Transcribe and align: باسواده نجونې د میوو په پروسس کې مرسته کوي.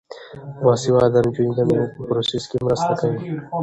باسواده 0.63 1.19
نجونې 1.25 1.53
د 1.57 1.59
میوو 1.67 1.93
په 1.93 1.99
پروسس 2.07 2.43
کې 2.49 2.57
مرسته 2.65 2.91
کوي. 3.01 3.19